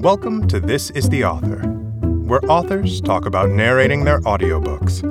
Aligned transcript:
Welcome 0.00 0.48
to 0.48 0.60
This 0.60 0.88
is 0.92 1.10
the 1.10 1.26
Author, 1.26 1.58
where 1.58 2.40
authors 2.50 3.02
talk 3.02 3.26
about 3.26 3.50
narrating 3.50 4.02
their 4.02 4.20
audiobooks. 4.22 5.02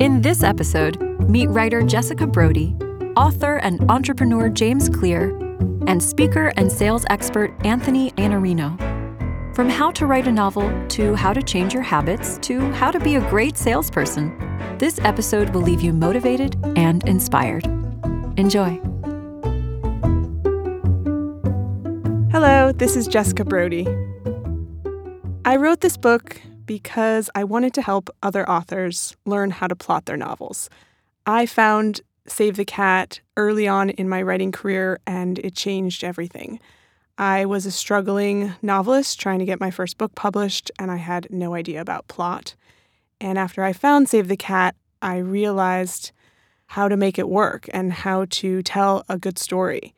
In 0.00 0.22
this 0.22 0.44
episode, 0.44 1.00
meet 1.28 1.48
writer 1.48 1.82
Jessica 1.82 2.24
Brody, 2.24 2.76
author 3.16 3.56
and 3.56 3.90
entrepreneur 3.90 4.50
James 4.50 4.88
Clear, 4.88 5.36
and 5.88 6.00
speaker 6.00 6.52
and 6.56 6.70
sales 6.70 7.06
expert 7.10 7.52
Anthony 7.64 8.12
Iannarino. 8.12 8.76
From 9.56 9.68
how 9.68 9.90
to 9.90 10.06
write 10.06 10.28
a 10.28 10.32
novel 10.32 10.72
to 10.90 11.16
how 11.16 11.32
to 11.32 11.42
change 11.42 11.74
your 11.74 11.82
habits 11.82 12.38
to 12.42 12.60
how 12.74 12.92
to 12.92 13.00
be 13.00 13.16
a 13.16 13.30
great 13.30 13.56
salesperson, 13.56 14.32
this 14.78 15.00
episode 15.00 15.50
will 15.50 15.62
leave 15.62 15.80
you 15.80 15.92
motivated 15.92 16.56
and 16.76 17.02
inspired. 17.08 17.66
Enjoy. 18.36 18.80
Hello, 22.40 22.70
this 22.70 22.94
is 22.94 23.08
Jessica 23.08 23.44
Brody. 23.44 23.84
I 25.44 25.56
wrote 25.56 25.80
this 25.80 25.96
book 25.96 26.40
because 26.66 27.28
I 27.34 27.42
wanted 27.42 27.74
to 27.74 27.82
help 27.82 28.10
other 28.22 28.48
authors 28.48 29.16
learn 29.26 29.50
how 29.50 29.66
to 29.66 29.74
plot 29.74 30.06
their 30.06 30.16
novels. 30.16 30.70
I 31.26 31.46
found 31.46 32.00
Save 32.28 32.54
the 32.54 32.64
Cat 32.64 33.20
early 33.36 33.66
on 33.66 33.90
in 33.90 34.08
my 34.08 34.22
writing 34.22 34.52
career, 34.52 35.00
and 35.04 35.40
it 35.40 35.56
changed 35.56 36.04
everything. 36.04 36.60
I 37.18 37.44
was 37.44 37.66
a 37.66 37.72
struggling 37.72 38.54
novelist 38.62 39.18
trying 39.18 39.40
to 39.40 39.44
get 39.44 39.58
my 39.58 39.72
first 39.72 39.98
book 39.98 40.14
published, 40.14 40.70
and 40.78 40.92
I 40.92 40.96
had 40.98 41.26
no 41.30 41.54
idea 41.54 41.80
about 41.80 42.06
plot. 42.06 42.54
And 43.20 43.36
after 43.36 43.64
I 43.64 43.72
found 43.72 44.08
Save 44.08 44.28
the 44.28 44.36
Cat, 44.36 44.76
I 45.02 45.16
realized 45.16 46.12
how 46.66 46.86
to 46.86 46.96
make 46.96 47.18
it 47.18 47.28
work 47.28 47.68
and 47.74 47.92
how 47.92 48.26
to 48.30 48.62
tell 48.62 49.04
a 49.08 49.18
good 49.18 49.40
story. 49.40 49.92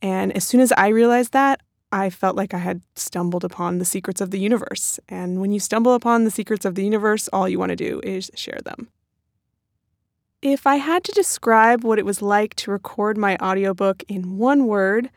And 0.00 0.34
as 0.36 0.44
soon 0.44 0.60
as 0.60 0.72
I 0.72 0.88
realized 0.88 1.32
that, 1.32 1.60
I 1.94 2.10
felt 2.10 2.34
like 2.34 2.52
I 2.52 2.58
had 2.58 2.82
stumbled 2.96 3.44
upon 3.44 3.78
the 3.78 3.84
secrets 3.84 4.20
of 4.20 4.32
the 4.32 4.40
universe. 4.40 4.98
And 5.08 5.40
when 5.40 5.52
you 5.52 5.60
stumble 5.60 5.94
upon 5.94 6.24
the 6.24 6.30
secrets 6.32 6.64
of 6.64 6.74
the 6.74 6.82
universe, 6.82 7.28
all 7.32 7.48
you 7.48 7.60
want 7.60 7.70
to 7.70 7.76
do 7.76 8.00
is 8.02 8.32
share 8.34 8.58
them. 8.64 8.88
If 10.42 10.66
I 10.66 10.76
had 10.76 11.04
to 11.04 11.12
describe 11.12 11.84
what 11.84 12.00
it 12.00 12.04
was 12.04 12.20
like 12.20 12.56
to 12.56 12.72
record 12.72 13.16
my 13.16 13.36
audiobook 13.36 14.02
in 14.08 14.38
one 14.38 14.66
word, 14.66 15.08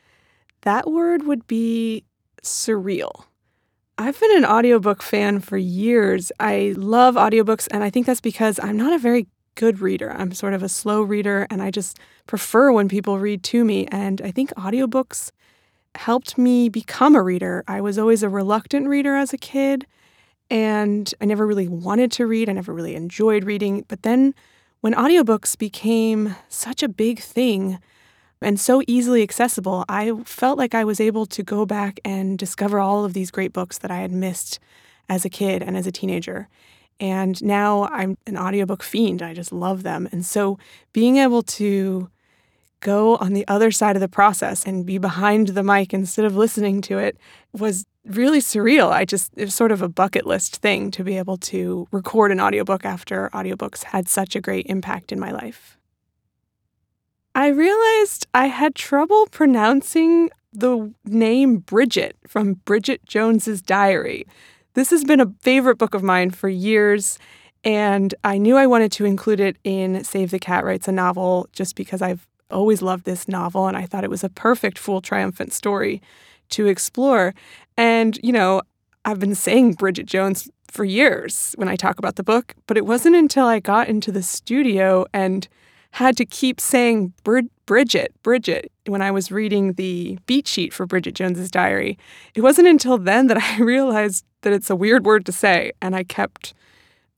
that 0.60 0.88
word 0.88 1.26
would 1.26 1.48
be 1.48 2.04
surreal. 2.44 3.24
I've 3.98 4.20
been 4.20 4.36
an 4.36 4.44
audiobook 4.44 5.02
fan 5.02 5.40
for 5.40 5.56
years. 5.56 6.30
I 6.38 6.74
love 6.76 7.16
audiobooks, 7.16 7.66
and 7.72 7.82
I 7.82 7.90
think 7.90 8.06
that's 8.06 8.20
because 8.20 8.60
I'm 8.62 8.76
not 8.76 8.92
a 8.92 8.98
very 8.98 9.26
good 9.56 9.80
reader. 9.80 10.12
I'm 10.12 10.32
sort 10.32 10.54
of 10.54 10.62
a 10.62 10.68
slow 10.68 11.02
reader, 11.02 11.48
and 11.50 11.60
I 11.60 11.72
just 11.72 11.98
prefer 12.28 12.70
when 12.70 12.88
people 12.88 13.18
read 13.18 13.42
to 13.44 13.64
me. 13.64 13.88
And 13.88 14.22
I 14.22 14.30
think 14.30 14.50
audiobooks 14.54 15.32
helped 15.98 16.38
me 16.38 16.68
become 16.68 17.14
a 17.14 17.22
reader. 17.22 17.64
I 17.66 17.80
was 17.80 17.98
always 17.98 18.22
a 18.22 18.28
reluctant 18.28 18.86
reader 18.88 19.16
as 19.16 19.32
a 19.32 19.38
kid, 19.38 19.86
and 20.50 21.12
I 21.20 21.24
never 21.24 21.46
really 21.46 21.68
wanted 21.68 22.12
to 22.12 22.26
read. 22.26 22.48
I 22.48 22.52
never 22.52 22.72
really 22.72 22.94
enjoyed 22.94 23.44
reading. 23.44 23.84
But 23.88 24.02
then 24.02 24.34
when 24.80 24.94
audiobooks 24.94 25.58
became 25.58 26.36
such 26.48 26.82
a 26.82 26.88
big 26.88 27.20
thing 27.20 27.78
and 28.40 28.58
so 28.60 28.82
easily 28.86 29.22
accessible, 29.22 29.84
I 29.88 30.12
felt 30.24 30.56
like 30.56 30.74
I 30.74 30.84
was 30.84 31.00
able 31.00 31.26
to 31.26 31.42
go 31.42 31.66
back 31.66 31.98
and 32.04 32.38
discover 32.38 32.78
all 32.78 33.04
of 33.04 33.12
these 33.12 33.30
great 33.30 33.52
books 33.52 33.78
that 33.78 33.90
I 33.90 33.98
had 33.98 34.12
missed 34.12 34.60
as 35.08 35.24
a 35.24 35.30
kid 35.30 35.62
and 35.62 35.76
as 35.76 35.86
a 35.86 35.92
teenager. 35.92 36.48
And 37.00 37.42
now 37.42 37.84
I'm 37.90 38.16
an 38.26 38.36
audiobook 38.36 38.82
fiend. 38.82 39.22
I 39.22 39.34
just 39.34 39.52
love 39.52 39.82
them. 39.82 40.08
And 40.12 40.24
so 40.24 40.58
being 40.92 41.16
able 41.16 41.42
to 41.42 42.08
go 42.80 43.16
on 43.16 43.32
the 43.32 43.46
other 43.48 43.70
side 43.70 43.96
of 43.96 44.00
the 44.00 44.08
process 44.08 44.64
and 44.64 44.86
be 44.86 44.98
behind 44.98 45.48
the 45.48 45.62
mic 45.62 45.92
instead 45.92 46.24
of 46.24 46.36
listening 46.36 46.80
to 46.82 46.98
it 46.98 47.18
was 47.52 47.86
really 48.04 48.40
surreal. 48.40 48.90
I 48.90 49.04
just, 49.04 49.32
it 49.36 49.44
was 49.44 49.54
sort 49.54 49.72
of 49.72 49.82
a 49.82 49.88
bucket 49.88 50.26
list 50.26 50.56
thing 50.56 50.90
to 50.92 51.04
be 51.04 51.18
able 51.18 51.36
to 51.38 51.86
record 51.90 52.32
an 52.32 52.40
audiobook 52.40 52.84
after 52.84 53.30
audiobooks 53.32 53.84
had 53.84 54.08
such 54.08 54.34
a 54.34 54.40
great 54.40 54.66
impact 54.66 55.12
in 55.12 55.20
my 55.20 55.30
life. 55.30 55.76
I 57.34 57.48
realized 57.48 58.26
I 58.34 58.46
had 58.46 58.74
trouble 58.74 59.28
pronouncing 59.30 60.30
the 60.52 60.92
name 61.04 61.58
Bridget 61.58 62.16
from 62.26 62.54
Bridget 62.64 63.04
Jones's 63.06 63.62
Diary. 63.62 64.26
This 64.74 64.90
has 64.90 65.04
been 65.04 65.20
a 65.20 65.32
favorite 65.40 65.78
book 65.78 65.94
of 65.94 66.02
mine 66.02 66.30
for 66.30 66.48
years, 66.48 67.18
and 67.62 68.14
I 68.24 68.38
knew 68.38 68.56
I 68.56 68.66
wanted 68.66 68.90
to 68.92 69.04
include 69.04 69.40
it 69.40 69.56
in 69.62 70.02
Save 70.04 70.30
the 70.30 70.38
Cat 70.38 70.64
Writes 70.64 70.88
a 70.88 70.92
Novel 70.92 71.48
just 71.52 71.76
because 71.76 72.00
I've 72.00 72.26
always 72.50 72.82
loved 72.82 73.04
this 73.04 73.28
novel 73.28 73.66
and 73.66 73.76
I 73.76 73.86
thought 73.86 74.04
it 74.04 74.10
was 74.10 74.24
a 74.24 74.28
perfect 74.28 74.78
fool 74.78 75.00
triumphant 75.00 75.52
story 75.52 76.02
to 76.50 76.66
explore. 76.66 77.34
And, 77.76 78.18
you 78.22 78.32
know, 78.32 78.62
I've 79.04 79.20
been 79.20 79.34
saying 79.34 79.74
Bridget 79.74 80.06
Jones 80.06 80.50
for 80.70 80.84
years 80.84 81.54
when 81.56 81.68
I 81.68 81.76
talk 81.76 81.98
about 81.98 82.16
the 82.16 82.22
book, 82.22 82.54
but 82.66 82.76
it 82.76 82.86
wasn't 82.86 83.16
until 83.16 83.46
I 83.46 83.60
got 83.60 83.88
into 83.88 84.12
the 84.12 84.22
studio 84.22 85.06
and 85.12 85.48
had 85.92 86.16
to 86.18 86.26
keep 86.26 86.60
saying 86.60 87.14
Bridget, 87.24 88.12
Bridget 88.22 88.70
when 88.86 89.02
I 89.02 89.10
was 89.10 89.30
reading 89.30 89.74
the 89.74 90.18
beat 90.26 90.46
sheet 90.46 90.72
for 90.72 90.86
Bridget 90.86 91.14
Jones's 91.14 91.50
diary. 91.50 91.98
It 92.34 92.42
wasn't 92.42 92.68
until 92.68 92.98
then 92.98 93.26
that 93.28 93.38
I 93.38 93.58
realized 93.62 94.24
that 94.42 94.52
it's 94.52 94.70
a 94.70 94.76
weird 94.76 95.04
word 95.04 95.24
to 95.26 95.32
say 95.32 95.72
and 95.80 95.96
I 95.96 96.04
kept 96.04 96.54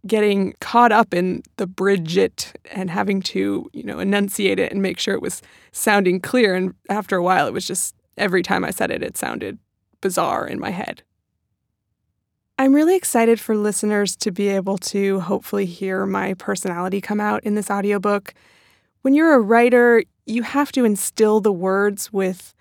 getting 0.07 0.55
caught 0.61 0.93
up 0.93 1.13
in 1.13 1.43
the 1.57 1.67
Bridget 1.67 2.59
and 2.73 2.91
having 2.91 3.21
to, 3.23 3.69
you 3.73 3.83
know, 3.83 3.99
enunciate 3.99 4.59
it 4.59 4.73
and 4.73 4.81
make 4.81 4.99
sure 4.99 5.15
it 5.15 5.23
was 5.23 5.43
sounding 5.73 6.21
clear. 6.21 6.55
And 6.55 6.75
after 6.89 7.17
a 7.17 7.23
while, 7.23 7.47
it 7.47 7.53
was 7.53 7.67
just 7.67 7.95
every 8.17 8.43
time 8.43 8.65
I 8.65 8.71
said 8.71 8.91
it, 8.91 9.03
it 9.03 9.17
sounded 9.17 9.59
bizarre 10.01 10.47
in 10.47 10.59
my 10.59 10.71
head. 10.71 11.03
I'm 12.59 12.75
really 12.75 12.97
excited 12.97 13.41
for 13.41 13.57
listeners 13.57 14.17
to 14.17 14.31
be 14.31 14.49
able 14.49 14.77
to 14.79 15.21
hopefully 15.21 15.65
hear 15.65 16.05
my 16.05 16.35
personality 16.35 17.01
come 17.01 17.21
out 17.21 17.43
in 17.45 17.55
this 17.55 17.71
audiobook. 17.71 18.35
When 19.03 19.15
you're 19.15 19.35
a 19.35 19.41
writer, 19.41 20.05
you 20.27 20.43
have 20.43 20.71
to 20.73 20.85
instill 20.85 21.41
the 21.41 21.53
words 21.53 22.13
with 22.13 22.55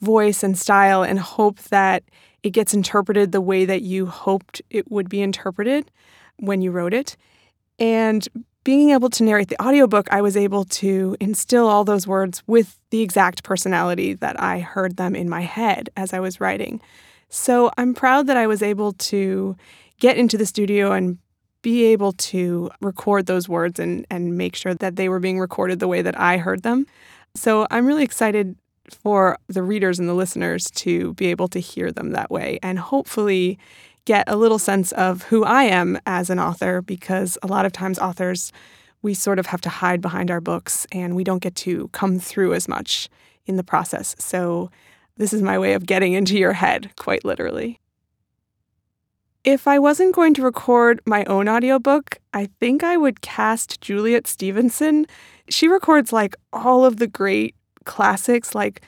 voice 0.00 0.42
and 0.42 0.58
style 0.58 1.02
and 1.02 1.18
hope 1.18 1.58
that 1.64 2.02
it 2.42 2.50
gets 2.50 2.74
interpreted 2.74 3.30
the 3.30 3.40
way 3.40 3.64
that 3.64 3.82
you 3.82 4.06
hoped 4.06 4.62
it 4.70 4.90
would 4.90 5.08
be 5.08 5.20
interpreted 5.20 5.90
when 6.42 6.60
you 6.60 6.70
wrote 6.70 6.92
it. 6.92 7.16
And 7.78 8.26
being 8.64 8.90
able 8.90 9.10
to 9.10 9.22
narrate 9.22 9.48
the 9.48 9.60
audiobook, 9.62 10.08
I 10.12 10.20
was 10.20 10.36
able 10.36 10.64
to 10.64 11.16
instill 11.20 11.68
all 11.68 11.84
those 11.84 12.06
words 12.06 12.42
with 12.46 12.78
the 12.90 13.00
exact 13.00 13.42
personality 13.42 14.14
that 14.14 14.40
I 14.40 14.60
heard 14.60 14.96
them 14.96 15.16
in 15.16 15.28
my 15.28 15.42
head 15.42 15.88
as 15.96 16.12
I 16.12 16.20
was 16.20 16.40
writing. 16.40 16.80
So 17.28 17.70
I'm 17.78 17.94
proud 17.94 18.26
that 18.26 18.36
I 18.36 18.46
was 18.46 18.62
able 18.62 18.92
to 18.92 19.56
get 19.98 20.16
into 20.16 20.36
the 20.36 20.46
studio 20.46 20.92
and 20.92 21.18
be 21.62 21.84
able 21.84 22.12
to 22.12 22.70
record 22.80 23.26
those 23.26 23.48
words 23.48 23.78
and, 23.78 24.04
and 24.10 24.36
make 24.36 24.56
sure 24.56 24.74
that 24.74 24.96
they 24.96 25.08
were 25.08 25.20
being 25.20 25.38
recorded 25.38 25.78
the 25.78 25.88
way 25.88 26.02
that 26.02 26.18
I 26.18 26.36
heard 26.36 26.62
them. 26.62 26.86
So 27.34 27.66
I'm 27.70 27.86
really 27.86 28.04
excited 28.04 28.56
for 28.90 29.38
the 29.48 29.62
readers 29.62 29.98
and 29.98 30.08
the 30.08 30.14
listeners 30.14 30.70
to 30.72 31.14
be 31.14 31.26
able 31.28 31.48
to 31.48 31.60
hear 31.60 31.90
them 31.92 32.10
that 32.10 32.30
way 32.30 32.58
and 32.62 32.78
hopefully 32.78 33.58
get 34.04 34.28
a 34.28 34.36
little 34.36 34.58
sense 34.58 34.92
of 34.92 35.22
who 35.24 35.44
I 35.44 35.64
am 35.64 35.98
as 36.06 36.30
an 36.30 36.38
author 36.38 36.82
because 36.82 37.38
a 37.42 37.46
lot 37.46 37.66
of 37.66 37.72
times 37.72 37.98
authors, 37.98 38.52
we 39.02 39.14
sort 39.14 39.38
of 39.38 39.46
have 39.46 39.60
to 39.62 39.68
hide 39.68 40.00
behind 40.00 40.30
our 40.30 40.40
books 40.40 40.86
and 40.92 41.14
we 41.14 41.24
don't 41.24 41.42
get 41.42 41.54
to 41.56 41.88
come 41.88 42.18
through 42.18 42.54
as 42.54 42.68
much 42.68 43.08
in 43.46 43.56
the 43.56 43.64
process. 43.64 44.14
So, 44.18 44.70
this 45.18 45.34
is 45.34 45.42
my 45.42 45.58
way 45.58 45.74
of 45.74 45.84
getting 45.84 46.14
into 46.14 46.38
your 46.38 46.54
head, 46.54 46.90
quite 46.96 47.22
literally. 47.22 47.78
If 49.44 49.68
I 49.68 49.78
wasn't 49.78 50.14
going 50.14 50.32
to 50.34 50.42
record 50.42 51.00
my 51.04 51.24
own 51.24 51.48
audiobook, 51.48 52.18
I 52.32 52.48
think 52.60 52.82
I 52.82 52.96
would 52.96 53.20
cast 53.20 53.80
Juliet 53.80 54.26
Stevenson. 54.26 55.06
She 55.48 55.68
records 55.68 56.12
like 56.12 56.34
all 56.52 56.84
of 56.84 56.96
the 56.96 57.06
great 57.06 57.54
classics 57.84 58.54
like 58.54 58.82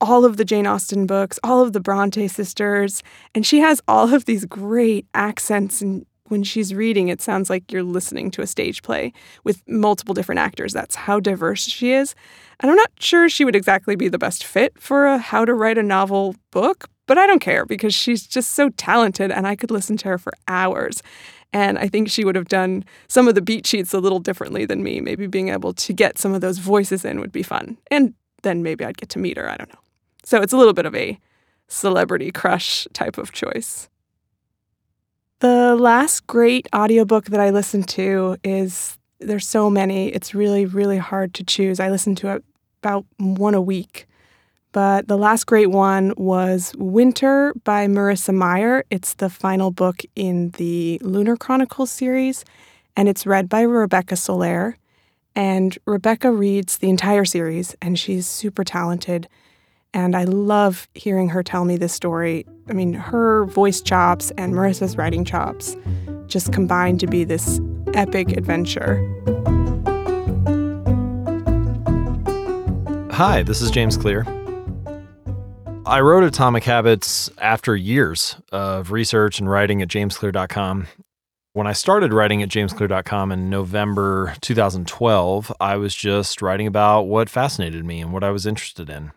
all 0.00 0.24
of 0.24 0.36
the 0.36 0.44
Jane 0.44 0.66
Austen 0.66 1.06
books, 1.06 1.38
all 1.42 1.62
of 1.62 1.72
the 1.72 1.80
Bronte 1.80 2.28
sisters, 2.28 3.02
and 3.34 3.46
she 3.46 3.60
has 3.60 3.80
all 3.86 4.12
of 4.12 4.24
these 4.24 4.44
great 4.44 5.06
accents 5.14 5.80
and 5.80 6.06
when 6.30 6.42
she's 6.44 6.72
reading 6.72 7.08
it 7.08 7.20
sounds 7.20 7.50
like 7.50 7.70
you're 7.72 7.82
listening 7.82 8.30
to 8.30 8.40
a 8.40 8.46
stage 8.46 8.82
play 8.82 9.12
with 9.44 9.62
multiple 9.68 10.14
different 10.14 10.38
actors. 10.38 10.72
That's 10.72 10.94
how 10.94 11.20
diverse 11.20 11.66
she 11.66 11.92
is. 11.92 12.14
And 12.60 12.70
I'm 12.70 12.76
not 12.76 12.90
sure 13.00 13.28
she 13.28 13.44
would 13.44 13.56
exactly 13.56 13.96
be 13.96 14.08
the 14.08 14.18
best 14.18 14.44
fit 14.44 14.80
for 14.80 15.06
a 15.06 15.18
how 15.18 15.44
to 15.44 15.52
write 15.52 15.76
a 15.76 15.82
novel 15.82 16.36
book, 16.52 16.88
but 17.06 17.18
I 17.18 17.26
don't 17.26 17.40
care 17.40 17.66
because 17.66 17.94
she's 17.94 18.26
just 18.26 18.52
so 18.52 18.70
talented 18.70 19.30
and 19.30 19.46
I 19.46 19.56
could 19.56 19.70
listen 19.70 19.96
to 19.98 20.08
her 20.08 20.18
for 20.18 20.32
hours. 20.46 21.02
And 21.52 21.78
I 21.78 21.88
think 21.88 22.08
she 22.08 22.24
would 22.24 22.36
have 22.36 22.48
done 22.48 22.84
some 23.08 23.26
of 23.26 23.34
the 23.34 23.42
beat 23.42 23.66
sheets 23.66 23.92
a 23.92 23.98
little 23.98 24.20
differently 24.20 24.64
than 24.64 24.84
me. 24.84 25.00
Maybe 25.00 25.26
being 25.26 25.48
able 25.48 25.72
to 25.74 25.92
get 25.92 26.16
some 26.16 26.32
of 26.32 26.40
those 26.40 26.58
voices 26.58 27.04
in 27.04 27.18
would 27.18 27.32
be 27.32 27.42
fun. 27.42 27.76
And 27.90 28.14
then 28.42 28.62
maybe 28.62 28.84
I'd 28.84 28.96
get 28.96 29.08
to 29.10 29.18
meet 29.18 29.36
her. 29.36 29.50
I 29.50 29.56
don't 29.56 29.68
know. 29.68 29.80
So 30.24 30.40
it's 30.40 30.52
a 30.52 30.56
little 30.56 30.72
bit 30.72 30.86
of 30.86 30.94
a 30.94 31.18
celebrity 31.68 32.30
crush 32.30 32.86
type 32.92 33.18
of 33.18 33.32
choice. 33.32 33.88
The 35.40 35.74
last 35.74 36.26
great 36.26 36.68
audiobook 36.74 37.26
that 37.26 37.40
I 37.40 37.50
listened 37.50 37.88
to 37.90 38.36
is 38.44 38.98
there's 39.20 39.48
so 39.48 39.70
many. 39.70 40.08
It's 40.08 40.34
really, 40.34 40.66
really 40.66 40.98
hard 40.98 41.32
to 41.34 41.44
choose. 41.44 41.80
I 41.80 41.90
listen 41.90 42.14
to 42.16 42.42
about 42.82 43.06
one 43.18 43.54
a 43.54 43.60
week. 43.60 44.06
But 44.72 45.08
the 45.08 45.16
last 45.16 45.46
great 45.46 45.70
one 45.70 46.14
was 46.16 46.72
Winter 46.78 47.52
by 47.64 47.86
Marissa 47.88 48.32
Meyer. 48.32 48.84
It's 48.90 49.14
the 49.14 49.28
final 49.28 49.70
book 49.70 50.02
in 50.14 50.50
the 50.50 51.00
Lunar 51.02 51.36
Chronicles 51.36 51.90
series, 51.90 52.44
and 52.96 53.08
it's 53.08 53.26
read 53.26 53.48
by 53.48 53.62
Rebecca 53.62 54.14
Soler. 54.14 54.76
And 55.34 55.76
Rebecca 55.86 56.30
reads 56.30 56.78
the 56.78 56.88
entire 56.88 57.24
series, 57.24 57.74
and 57.82 57.98
she's 57.98 58.26
super 58.26 58.62
talented. 58.62 59.28
And 59.92 60.14
I 60.14 60.24
love 60.24 60.88
hearing 60.94 61.28
her 61.30 61.42
tell 61.42 61.64
me 61.64 61.76
this 61.76 61.92
story. 61.92 62.46
I 62.68 62.72
mean, 62.72 62.92
her 62.92 63.44
voice 63.46 63.80
chops 63.80 64.30
and 64.38 64.54
Marissa's 64.54 64.96
writing 64.96 65.24
chops 65.24 65.76
just 66.26 66.52
combined 66.52 67.00
to 67.00 67.06
be 67.06 67.24
this 67.24 67.60
epic 67.94 68.32
adventure. 68.36 68.98
Hi, 73.12 73.42
this 73.42 73.60
is 73.60 73.70
James 73.70 73.96
Clear. 73.96 74.24
I 75.84 76.00
wrote 76.00 76.22
Atomic 76.22 76.62
Habits 76.64 77.28
after 77.38 77.74
years 77.74 78.36
of 78.52 78.92
research 78.92 79.40
and 79.40 79.50
writing 79.50 79.82
at 79.82 79.88
jamesclear.com. 79.88 80.86
When 81.52 81.66
I 81.66 81.72
started 81.72 82.12
writing 82.12 82.44
at 82.44 82.48
jamesclear.com 82.48 83.32
in 83.32 83.50
November 83.50 84.34
2012, 84.40 85.52
I 85.58 85.76
was 85.76 85.96
just 85.96 86.40
writing 86.40 86.68
about 86.68 87.02
what 87.08 87.28
fascinated 87.28 87.84
me 87.84 88.00
and 88.00 88.12
what 88.12 88.22
I 88.22 88.30
was 88.30 88.46
interested 88.46 88.88
in 88.88 89.10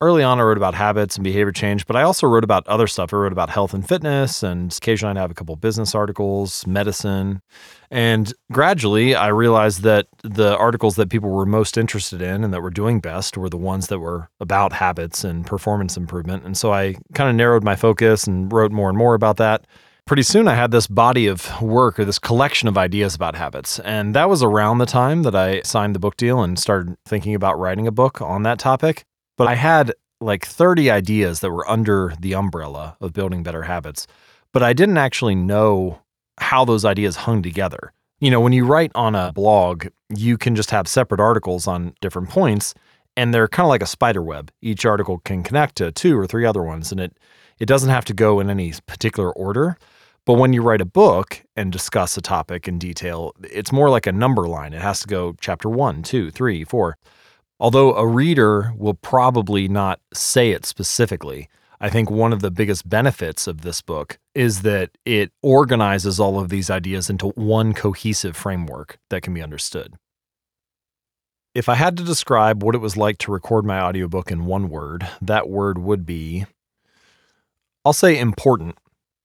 early 0.00 0.22
on, 0.22 0.40
I 0.40 0.42
wrote 0.42 0.56
about 0.56 0.74
habits 0.74 1.16
and 1.16 1.24
behavior 1.24 1.52
change, 1.52 1.86
but 1.86 1.96
I 1.96 2.02
also 2.02 2.26
wrote 2.26 2.44
about 2.44 2.66
other 2.66 2.86
stuff. 2.86 3.12
I 3.12 3.16
wrote 3.16 3.32
about 3.32 3.50
health 3.50 3.74
and 3.74 3.86
fitness, 3.86 4.42
and 4.42 4.72
occasionally 4.72 5.10
I'd 5.10 5.20
have 5.20 5.30
a 5.30 5.34
couple 5.34 5.54
business 5.56 5.94
articles, 5.94 6.66
medicine. 6.66 7.42
And 7.90 8.32
gradually, 8.50 9.14
I 9.14 9.28
realized 9.28 9.82
that 9.82 10.06
the 10.22 10.56
articles 10.56 10.96
that 10.96 11.10
people 11.10 11.30
were 11.30 11.46
most 11.46 11.76
interested 11.76 12.22
in 12.22 12.44
and 12.44 12.52
that 12.54 12.62
were 12.62 12.70
doing 12.70 13.00
best 13.00 13.36
were 13.36 13.50
the 13.50 13.56
ones 13.56 13.88
that 13.88 13.98
were 13.98 14.30
about 14.40 14.72
habits 14.72 15.24
and 15.24 15.46
performance 15.46 15.96
improvement. 15.96 16.44
And 16.44 16.56
so 16.56 16.72
I 16.72 16.96
kind 17.14 17.28
of 17.28 17.36
narrowed 17.36 17.64
my 17.64 17.76
focus 17.76 18.24
and 18.24 18.50
wrote 18.52 18.72
more 18.72 18.88
and 18.88 18.96
more 18.96 19.14
about 19.14 19.36
that. 19.36 19.66
Pretty 20.06 20.22
soon, 20.22 20.48
I 20.48 20.54
had 20.54 20.70
this 20.70 20.86
body 20.86 21.26
of 21.26 21.60
work 21.62 22.00
or 22.00 22.04
this 22.04 22.18
collection 22.18 22.68
of 22.68 22.78
ideas 22.78 23.14
about 23.14 23.36
habits. 23.36 23.78
And 23.80 24.14
that 24.16 24.28
was 24.28 24.42
around 24.42 24.78
the 24.78 24.86
time 24.86 25.22
that 25.22 25.36
I 25.36 25.60
signed 25.62 25.94
the 25.94 26.00
book 26.00 26.16
deal 26.16 26.42
and 26.42 26.58
started 26.58 26.96
thinking 27.06 27.34
about 27.34 27.58
writing 27.58 27.86
a 27.86 27.92
book 27.92 28.20
on 28.20 28.42
that 28.42 28.58
topic. 28.58 29.04
But 29.40 29.48
I 29.48 29.54
had 29.54 29.94
like 30.20 30.44
30 30.44 30.90
ideas 30.90 31.40
that 31.40 31.50
were 31.50 31.66
under 31.66 32.12
the 32.20 32.34
umbrella 32.34 32.98
of 33.00 33.14
building 33.14 33.42
better 33.42 33.62
habits, 33.62 34.06
but 34.52 34.62
I 34.62 34.74
didn't 34.74 34.98
actually 34.98 35.34
know 35.34 36.02
how 36.36 36.66
those 36.66 36.84
ideas 36.84 37.16
hung 37.16 37.42
together. 37.42 37.94
You 38.18 38.30
know, 38.30 38.38
when 38.38 38.52
you 38.52 38.66
write 38.66 38.92
on 38.94 39.14
a 39.14 39.32
blog, 39.32 39.86
you 40.14 40.36
can 40.36 40.54
just 40.54 40.70
have 40.72 40.86
separate 40.86 41.22
articles 41.22 41.66
on 41.66 41.94
different 42.02 42.28
points, 42.28 42.74
and 43.16 43.32
they're 43.32 43.48
kind 43.48 43.64
of 43.64 43.70
like 43.70 43.82
a 43.82 43.86
spider 43.86 44.22
web. 44.22 44.52
Each 44.60 44.84
article 44.84 45.20
can 45.24 45.42
connect 45.42 45.76
to 45.76 45.90
two 45.90 46.18
or 46.18 46.26
three 46.26 46.44
other 46.44 46.62
ones, 46.62 46.92
and 46.92 47.00
it 47.00 47.16
it 47.58 47.64
doesn't 47.64 47.88
have 47.88 48.04
to 48.04 48.12
go 48.12 48.40
in 48.40 48.50
any 48.50 48.74
particular 48.84 49.32
order. 49.32 49.78
But 50.26 50.34
when 50.34 50.52
you 50.52 50.60
write 50.60 50.82
a 50.82 50.84
book 50.84 51.42
and 51.56 51.72
discuss 51.72 52.14
a 52.18 52.20
topic 52.20 52.68
in 52.68 52.78
detail, 52.78 53.32
it's 53.42 53.72
more 53.72 53.88
like 53.88 54.06
a 54.06 54.12
number 54.12 54.46
line. 54.46 54.74
It 54.74 54.82
has 54.82 55.00
to 55.00 55.06
go 55.06 55.34
chapter 55.40 55.70
one, 55.70 56.02
two, 56.02 56.30
three, 56.30 56.62
four. 56.62 56.98
Although 57.60 57.94
a 57.94 58.06
reader 58.06 58.72
will 58.76 58.94
probably 58.94 59.68
not 59.68 60.00
say 60.14 60.52
it 60.52 60.64
specifically, 60.64 61.50
I 61.78 61.90
think 61.90 62.10
one 62.10 62.32
of 62.32 62.40
the 62.40 62.50
biggest 62.50 62.88
benefits 62.88 63.46
of 63.46 63.60
this 63.60 63.82
book 63.82 64.18
is 64.34 64.62
that 64.62 64.90
it 65.04 65.30
organizes 65.42 66.18
all 66.18 66.40
of 66.40 66.48
these 66.48 66.70
ideas 66.70 67.10
into 67.10 67.28
one 67.28 67.74
cohesive 67.74 68.36
framework 68.36 68.98
that 69.10 69.22
can 69.22 69.34
be 69.34 69.42
understood. 69.42 69.94
If 71.54 71.68
I 71.68 71.74
had 71.74 71.96
to 71.98 72.02
describe 72.02 72.62
what 72.62 72.74
it 72.74 72.80
was 72.80 72.96
like 72.96 73.18
to 73.18 73.32
record 73.32 73.66
my 73.66 73.80
audiobook 73.80 74.30
in 74.30 74.46
one 74.46 74.70
word, 74.70 75.06
that 75.20 75.48
word 75.48 75.78
would 75.78 76.06
be 76.06 76.46
I'll 77.84 77.94
say 77.94 78.18
important. 78.18 78.76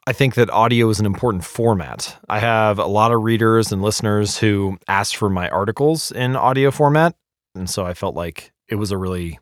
I 0.07 0.13
think 0.13 0.35
that 0.35 0.49
audio 0.49 0.89
is 0.89 0.99
an 0.99 1.05
important 1.05 1.43
format. 1.43 2.17
I 2.29 2.39
have 2.39 2.79
a 2.79 2.85
lot 2.85 3.11
of 3.11 3.23
readers 3.23 3.71
and 3.71 3.81
listeners 3.81 4.37
who 4.37 4.77
ask 4.87 5.15
for 5.15 5.29
my 5.29 5.49
articles 5.49 6.11
in 6.11 6.37
audio 6.37 6.71
format, 6.71 7.15
and 7.55 7.69
so 7.69 7.85
I 7.85 7.93
felt 7.93 8.15
like 8.15 8.51
it 8.67 8.75
was 8.75 8.91
a 8.91 8.97
really 8.97 9.39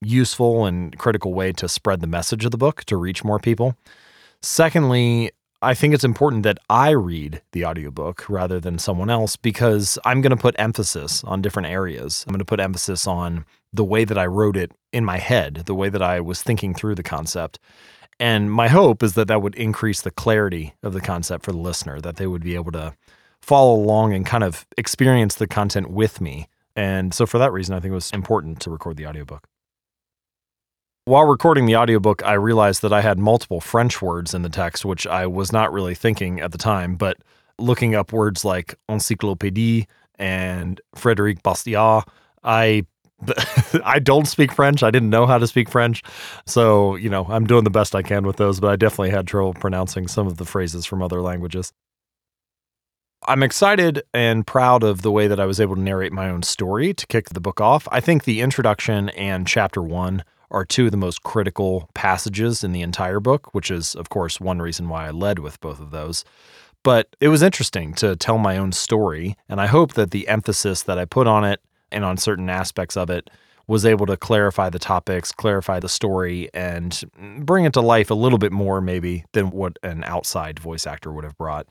useful 0.00 0.66
and 0.66 0.96
critical 0.98 1.32
way 1.32 1.52
to 1.52 1.68
spread 1.68 2.00
the 2.00 2.06
message 2.06 2.44
of 2.44 2.50
the 2.50 2.58
book 2.58 2.84
to 2.84 2.96
reach 2.96 3.24
more 3.24 3.38
people. 3.38 3.76
Secondly, 4.42 5.30
I 5.64 5.74
think 5.74 5.94
it's 5.94 6.02
important 6.02 6.42
that 6.42 6.58
I 6.68 6.90
read 6.90 7.40
the 7.52 7.64
audiobook 7.64 8.28
rather 8.28 8.58
than 8.58 8.80
someone 8.80 9.08
else 9.08 9.36
because 9.36 9.96
I'm 10.04 10.20
going 10.20 10.30
to 10.30 10.36
put 10.36 10.56
emphasis 10.58 11.22
on 11.22 11.40
different 11.40 11.68
areas. 11.68 12.24
I'm 12.26 12.32
going 12.32 12.40
to 12.40 12.44
put 12.44 12.58
emphasis 12.58 13.06
on 13.06 13.44
the 13.72 13.84
way 13.84 14.04
that 14.04 14.18
I 14.18 14.26
wrote 14.26 14.56
it 14.56 14.72
in 14.92 15.04
my 15.04 15.18
head, 15.18 15.62
the 15.66 15.74
way 15.74 15.88
that 15.88 16.02
I 16.02 16.20
was 16.20 16.42
thinking 16.42 16.74
through 16.74 16.96
the 16.96 17.04
concept. 17.04 17.60
And 18.18 18.50
my 18.50 18.66
hope 18.66 19.04
is 19.04 19.14
that 19.14 19.28
that 19.28 19.40
would 19.40 19.54
increase 19.54 20.02
the 20.02 20.10
clarity 20.10 20.74
of 20.82 20.94
the 20.94 21.00
concept 21.00 21.44
for 21.44 21.52
the 21.52 21.58
listener, 21.58 22.00
that 22.00 22.16
they 22.16 22.26
would 22.26 22.42
be 22.42 22.56
able 22.56 22.72
to 22.72 22.94
follow 23.40 23.74
along 23.74 24.14
and 24.14 24.26
kind 24.26 24.44
of 24.44 24.66
experience 24.76 25.36
the 25.36 25.46
content 25.46 25.90
with 25.90 26.20
me 26.20 26.48
and 26.76 27.12
so 27.12 27.26
for 27.26 27.38
that 27.38 27.52
reason, 27.52 27.74
I 27.74 27.80
think 27.80 27.92
it 27.92 27.94
was 27.94 28.10
important 28.12 28.60
to 28.60 28.70
record 28.70 28.96
the 28.96 29.06
audiobook. 29.06 29.46
While 31.04 31.24
recording 31.24 31.66
the 31.66 31.76
audiobook, 31.76 32.24
I 32.24 32.34
realized 32.34 32.82
that 32.82 32.92
I 32.92 33.00
had 33.00 33.18
multiple 33.18 33.60
French 33.60 34.00
words 34.00 34.34
in 34.34 34.42
the 34.42 34.48
text, 34.48 34.84
which 34.84 35.06
I 35.06 35.26
was 35.26 35.52
not 35.52 35.72
really 35.72 35.96
thinking 35.96 36.40
at 36.40 36.52
the 36.52 36.58
time, 36.58 36.94
but 36.94 37.16
looking 37.58 37.94
up 37.94 38.12
words 38.12 38.44
like 38.44 38.76
encyclopédie 38.88 39.86
and 40.18 40.80
Frédéric 40.96 41.42
Bastiat, 41.42 42.06
I 42.44 42.86
I 43.84 43.98
don't 43.98 44.26
speak 44.26 44.52
French. 44.52 44.82
I 44.82 44.90
didn't 44.90 45.10
know 45.10 45.26
how 45.26 45.38
to 45.38 45.46
speak 45.46 45.68
French. 45.68 46.02
So, 46.46 46.96
you 46.96 47.08
know, 47.08 47.26
I'm 47.28 47.46
doing 47.46 47.64
the 47.64 47.70
best 47.70 47.94
I 47.94 48.02
can 48.02 48.26
with 48.26 48.36
those, 48.36 48.60
but 48.60 48.70
I 48.70 48.76
definitely 48.76 49.10
had 49.10 49.26
trouble 49.26 49.54
pronouncing 49.54 50.08
some 50.08 50.26
of 50.26 50.36
the 50.38 50.44
phrases 50.44 50.86
from 50.86 51.02
other 51.02 51.20
languages. 51.20 51.72
I'm 53.28 53.44
excited 53.44 54.02
and 54.12 54.44
proud 54.44 54.82
of 54.82 55.02
the 55.02 55.12
way 55.12 55.28
that 55.28 55.38
I 55.38 55.46
was 55.46 55.60
able 55.60 55.76
to 55.76 55.80
narrate 55.80 56.12
my 56.12 56.28
own 56.28 56.42
story 56.42 56.92
to 56.92 57.06
kick 57.06 57.28
the 57.28 57.40
book 57.40 57.60
off. 57.60 57.86
I 57.92 58.00
think 58.00 58.24
the 58.24 58.40
introduction 58.40 59.10
and 59.10 59.46
chapter 59.46 59.80
one 59.80 60.24
are 60.50 60.64
two 60.64 60.86
of 60.86 60.90
the 60.90 60.96
most 60.96 61.22
critical 61.22 61.88
passages 61.94 62.64
in 62.64 62.72
the 62.72 62.82
entire 62.82 63.20
book, 63.20 63.54
which 63.54 63.70
is, 63.70 63.94
of 63.94 64.08
course, 64.08 64.40
one 64.40 64.60
reason 64.60 64.88
why 64.88 65.06
I 65.06 65.12
led 65.12 65.38
with 65.38 65.60
both 65.60 65.78
of 65.78 65.92
those. 65.92 66.24
But 66.82 67.14
it 67.20 67.28
was 67.28 67.42
interesting 67.42 67.94
to 67.94 68.16
tell 68.16 68.38
my 68.38 68.58
own 68.58 68.72
story, 68.72 69.36
and 69.48 69.60
I 69.60 69.68
hope 69.68 69.92
that 69.92 70.10
the 70.10 70.26
emphasis 70.26 70.82
that 70.82 70.98
I 70.98 71.04
put 71.04 71.28
on 71.28 71.44
it 71.44 71.60
and 71.92 72.04
on 72.04 72.16
certain 72.16 72.50
aspects 72.50 72.96
of 72.96 73.08
it 73.08 73.30
was 73.68 73.86
able 73.86 74.06
to 74.06 74.16
clarify 74.16 74.68
the 74.68 74.80
topics, 74.80 75.30
clarify 75.30 75.78
the 75.78 75.88
story, 75.88 76.50
and 76.52 77.04
bring 77.38 77.66
it 77.66 77.72
to 77.74 77.80
life 77.80 78.10
a 78.10 78.14
little 78.14 78.38
bit 78.38 78.50
more, 78.50 78.80
maybe, 78.80 79.24
than 79.30 79.50
what 79.52 79.78
an 79.84 80.02
outside 80.02 80.58
voice 80.58 80.88
actor 80.88 81.12
would 81.12 81.22
have 81.22 81.38
brought. 81.38 81.68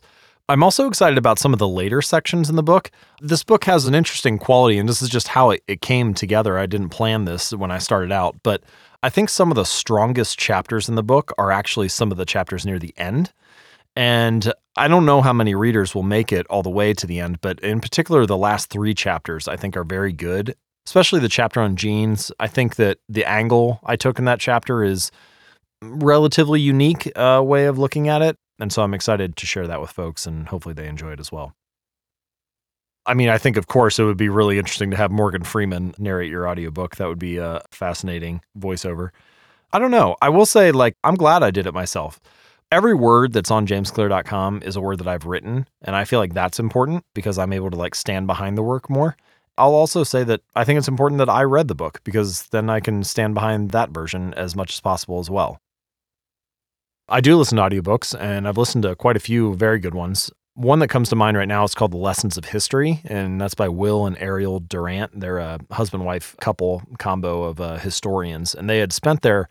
I'm 0.51 0.63
also 0.63 0.89
excited 0.89 1.17
about 1.17 1.39
some 1.39 1.53
of 1.53 1.59
the 1.59 1.67
later 1.67 2.01
sections 2.01 2.49
in 2.49 2.57
the 2.57 2.61
book. 2.61 2.91
This 3.21 3.41
book 3.41 3.63
has 3.63 3.85
an 3.85 3.95
interesting 3.95 4.37
quality, 4.37 4.77
and 4.77 4.89
this 4.89 5.01
is 5.01 5.07
just 5.07 5.29
how 5.29 5.51
it, 5.51 5.63
it 5.65 5.79
came 5.79 6.13
together. 6.13 6.57
I 6.57 6.65
didn't 6.65 6.89
plan 6.89 7.23
this 7.23 7.53
when 7.53 7.71
I 7.71 7.77
started 7.77 8.11
out, 8.11 8.35
but 8.43 8.61
I 9.01 9.09
think 9.09 9.29
some 9.29 9.49
of 9.49 9.55
the 9.55 9.63
strongest 9.63 10.37
chapters 10.37 10.89
in 10.89 10.95
the 10.95 11.03
book 11.03 11.31
are 11.37 11.53
actually 11.53 11.87
some 11.87 12.11
of 12.11 12.17
the 12.17 12.25
chapters 12.25 12.65
near 12.65 12.79
the 12.79 12.93
end. 12.97 13.31
And 13.95 14.51
I 14.75 14.89
don't 14.89 15.05
know 15.05 15.21
how 15.21 15.31
many 15.31 15.55
readers 15.55 15.95
will 15.95 16.03
make 16.03 16.33
it 16.33 16.45
all 16.47 16.63
the 16.63 16.69
way 16.69 16.93
to 16.95 17.07
the 17.07 17.21
end, 17.21 17.39
but 17.39 17.57
in 17.61 17.79
particular, 17.79 18.25
the 18.25 18.35
last 18.35 18.69
three 18.69 18.93
chapters 18.93 19.47
I 19.47 19.55
think 19.55 19.77
are 19.77 19.85
very 19.85 20.11
good, 20.11 20.57
especially 20.85 21.21
the 21.21 21.29
chapter 21.29 21.61
on 21.61 21.77
genes. 21.77 22.29
I 22.41 22.47
think 22.47 22.75
that 22.75 22.97
the 23.07 23.23
angle 23.23 23.79
I 23.85 23.95
took 23.95 24.19
in 24.19 24.25
that 24.25 24.41
chapter 24.41 24.83
is 24.83 25.11
relatively 25.81 26.59
unique 26.59 27.09
uh, 27.15 27.41
way 27.41 27.67
of 27.67 27.79
looking 27.79 28.09
at 28.09 28.21
it. 28.21 28.37
And 28.61 28.71
so 28.71 28.83
I'm 28.83 28.93
excited 28.93 29.35
to 29.35 29.45
share 29.47 29.65
that 29.67 29.81
with 29.81 29.89
folks 29.89 30.27
and 30.27 30.47
hopefully 30.47 30.73
they 30.73 30.87
enjoy 30.87 31.11
it 31.11 31.19
as 31.19 31.31
well. 31.31 31.53
I 33.07 33.15
mean, 33.15 33.29
I 33.29 33.39
think, 33.39 33.57
of 33.57 33.65
course, 33.65 33.97
it 33.97 34.03
would 34.03 34.17
be 34.17 34.29
really 34.29 34.59
interesting 34.59 34.91
to 34.91 34.97
have 34.97 35.11
Morgan 35.11 35.43
Freeman 35.43 35.95
narrate 35.97 36.29
your 36.29 36.47
audiobook. 36.47 36.97
That 36.97 37.07
would 37.07 37.17
be 37.17 37.37
a 37.37 37.63
fascinating 37.71 38.41
voiceover. 38.55 39.09
I 39.73 39.79
don't 39.79 39.89
know. 39.89 40.15
I 40.21 40.29
will 40.29 40.45
say, 40.45 40.71
like, 40.71 40.95
I'm 41.03 41.15
glad 41.15 41.41
I 41.41 41.49
did 41.49 41.65
it 41.65 41.73
myself. 41.73 42.19
Every 42.71 42.93
word 42.93 43.33
that's 43.33 43.49
on 43.49 43.65
jamesclear.com 43.65 44.61
is 44.63 44.75
a 44.75 44.81
word 44.81 44.99
that 44.99 45.07
I've 45.07 45.25
written. 45.25 45.65
And 45.81 45.95
I 45.95 46.05
feel 46.05 46.19
like 46.19 46.35
that's 46.35 46.59
important 46.59 47.03
because 47.15 47.39
I'm 47.39 47.53
able 47.53 47.71
to, 47.71 47.77
like, 47.77 47.95
stand 47.95 48.27
behind 48.27 48.55
the 48.55 48.63
work 48.63 48.87
more. 48.87 49.17
I'll 49.57 49.73
also 49.73 50.03
say 50.03 50.23
that 50.25 50.41
I 50.55 50.63
think 50.63 50.77
it's 50.77 50.87
important 50.87 51.17
that 51.17 51.29
I 51.29 51.41
read 51.41 51.67
the 51.67 51.75
book 51.75 52.01
because 52.03 52.43
then 52.49 52.69
I 52.69 52.79
can 52.79 53.03
stand 53.03 53.33
behind 53.33 53.71
that 53.71 53.89
version 53.89 54.35
as 54.35 54.55
much 54.55 54.73
as 54.73 54.79
possible 54.79 55.19
as 55.19 55.29
well. 55.31 55.59
I 57.11 57.19
do 57.19 57.35
listen 57.35 57.57
to 57.57 57.63
audiobooks, 57.63 58.17
and 58.17 58.47
I've 58.47 58.57
listened 58.57 58.83
to 58.83 58.95
quite 58.95 59.17
a 59.17 59.19
few 59.19 59.53
very 59.55 59.79
good 59.79 59.93
ones. 59.93 60.31
One 60.53 60.79
that 60.79 60.87
comes 60.87 61.09
to 61.09 61.15
mind 61.17 61.35
right 61.35 61.47
now 61.47 61.65
is 61.65 61.75
called 61.75 61.91
The 61.91 61.97
Lessons 61.97 62.37
of 62.37 62.45
History, 62.45 63.01
and 63.03 63.39
that's 63.39 63.53
by 63.53 63.67
Will 63.67 64.05
and 64.05 64.17
Ariel 64.17 64.61
Durant. 64.61 65.19
They're 65.19 65.37
a 65.37 65.59
husband 65.71 66.05
wife 66.05 66.37
couple 66.39 66.81
combo 66.99 67.43
of 67.43 67.59
uh, 67.59 67.79
historians, 67.79 68.55
and 68.55 68.69
they 68.69 68.79
had 68.79 68.93
spent 68.93 69.23
their 69.23 69.49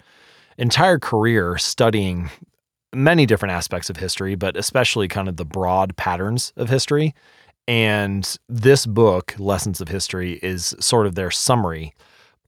entire 0.56 0.98
career 0.98 1.58
studying 1.58 2.30
many 2.94 3.26
different 3.26 3.52
aspects 3.52 3.90
of 3.90 3.98
history, 3.98 4.36
but 4.36 4.56
especially 4.56 5.06
kind 5.06 5.28
of 5.28 5.36
the 5.36 5.44
broad 5.44 5.94
patterns 5.98 6.54
of 6.56 6.70
history. 6.70 7.14
And 7.68 8.38
this 8.48 8.86
book, 8.86 9.34
Lessons 9.38 9.82
of 9.82 9.88
History, 9.88 10.40
is 10.42 10.74
sort 10.80 11.06
of 11.06 11.14
their 11.14 11.30
summary 11.30 11.92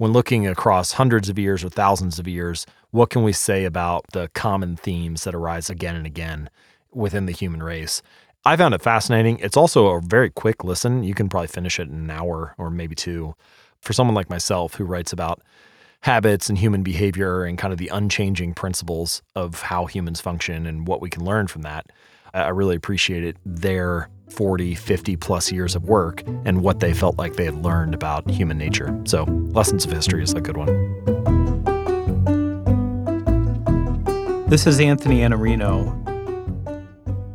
when 0.03 0.13
looking 0.13 0.49
across 0.49 0.95
hundreds 0.95 1.29
of 1.29 1.39
years 1.39 1.63
or 1.63 1.69
thousands 1.69 2.19
of 2.19 2.27
years, 2.27 2.67
what 2.91 3.09
can 3.09 3.23
we 3.23 3.33
say 3.33 3.65
about 3.65 4.05
the 4.11 4.29
common 4.35 4.75
themes 4.75 5.23
that 5.23 5.33
arise 5.33 5.71
again 5.71 5.95
and 5.95 6.07
again 6.07 6.51
within 6.93 7.27
the 7.27 7.33
human 7.33 7.63
race? 7.63 8.03
I 8.45 8.57
found 8.57 8.75
it 8.75 8.83
fascinating. 8.83 9.39
It's 9.39 9.57
also 9.57 9.87
a 9.91 10.01
very 10.01 10.29
quick 10.29 10.65
listen. 10.65 11.05
You 11.05 11.15
can 11.15 11.29
probably 11.29 11.47
finish 11.47 11.79
it 11.79 11.87
in 11.87 11.95
an 11.95 12.11
hour 12.11 12.53
or 12.59 12.69
maybe 12.69 12.97
two. 12.97 13.37
For 13.81 13.93
someone 13.93 14.17
like 14.17 14.29
myself 14.29 14.75
who 14.75 14.83
writes 14.85 15.13
about 15.13 15.41
habits 16.01 16.49
and 16.49 16.59
human 16.59 16.83
behavior 16.83 17.45
and 17.45 17.57
kind 17.57 17.71
of 17.71 17.79
the 17.79 17.87
unchanging 17.87 18.55
principles 18.55 19.23
of 19.37 19.63
how 19.63 19.87
humans 19.87 20.21
function 20.21 20.67
and 20.67 20.89
what 20.89 21.01
we 21.01 21.11
can 21.11 21.25
learn 21.25 21.47
from 21.47 21.63
that, 21.63 21.87
I 22.35 22.49
really 22.49 22.77
appreciated 22.77 23.39
their 23.45 24.09
40, 24.31 24.75
50 24.75 25.17
plus 25.17 25.53
years 25.53 25.77
of 25.77 25.85
work 25.85 26.23
and 26.47 26.63
what 26.63 26.81
they 26.81 26.95
felt 26.95 27.19
like 27.19 27.37
they 27.37 27.45
had 27.45 27.63
learned 27.63 27.95
about 27.95 28.31
human 28.31 28.57
nature. 28.57 28.99
So, 29.05 29.25
Lessons 29.25 29.85
of 29.85 29.93
History 29.93 30.23
is 30.23 30.33
a 30.33 30.41
good 30.41 30.57
one. 30.57 30.67
This 34.49 34.67
is 34.67 34.81
Anthony 34.81 35.21
Iannarino. 35.21 35.99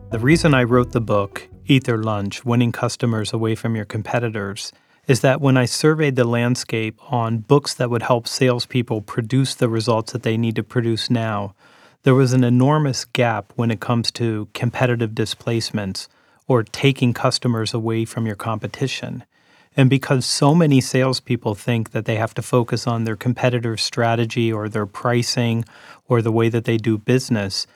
The 0.10 0.20
reason 0.20 0.56
I 0.56 0.64
wrote 0.64 0.94
the 0.94 1.02
book, 1.02 1.48
Eat 1.68 1.84
Their 1.84 1.98
Lunch 1.98 2.44
Winning 2.44 2.72
Customers 2.72 3.34
Away 3.34 3.54
from 3.54 3.76
Your 3.76 3.86
Competitors, 3.86 4.72
is 5.08 5.22
that 5.22 5.42
when 5.42 5.58
I 5.58 5.66
surveyed 5.66 6.16
the 6.16 6.24
landscape 6.24 7.00
on 7.12 7.40
books 7.40 7.76
that 7.76 7.92
would 7.92 8.02
help 8.02 8.28
salespeople 8.28 9.02
produce 9.02 9.54
the 9.54 9.70
results 9.70 10.14
that 10.14 10.24
they 10.24 10.38
need 10.38 10.56
to 10.56 10.64
produce 10.64 11.12
now, 11.12 11.54
there 12.04 12.16
was 12.16 12.34
an 12.34 12.44
enormous 12.44 13.06
gap 13.06 13.52
when 13.56 13.72
it 13.72 13.80
comes 13.80 14.12
to 14.12 14.48
competitive 14.54 15.14
displacements 15.16 16.08
or 16.48 16.64
taking 16.64 17.14
customers 17.14 17.74
away 17.74 18.06
from 18.06 18.26
your 18.26 18.36
competition. 18.36 19.24
And 19.76 19.90
because 19.90 20.26
so 20.26 20.56
many 20.56 20.82
salespeople 20.82 21.54
think 21.54 21.92
that 21.92 22.06
they 22.06 22.16
have 22.16 22.34
to 22.36 22.42
focus 22.42 22.88
on 22.88 23.04
their 23.04 23.16
competitor's 23.16 23.84
strategy 23.84 24.52
or 24.52 24.68
their 24.68 24.88
pricing 24.88 25.66
or 26.08 26.22
the 26.22 26.32
way 26.32 26.50
that 26.50 26.66
they 26.66 26.78
do 26.78 26.98
business, 26.98 27.68